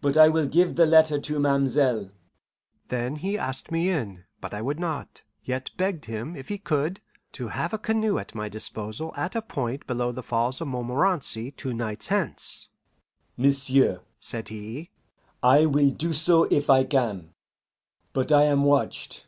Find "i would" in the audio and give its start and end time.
4.54-4.78